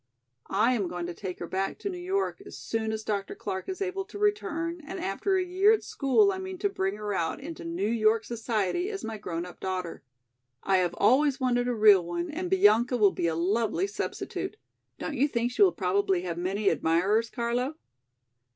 [0.49, 3.35] I am going to take her back to New York as soon as Dr.
[3.35, 6.95] Clark is able to return and after a year at school I mean to bring
[6.95, 10.01] her out into New York society as my grown up daughter.
[10.63, 14.57] I have always wanted a real one and Bianca will be a lovely substitute.
[14.97, 17.75] Don't you think she will probably have many admirers, Carlo?"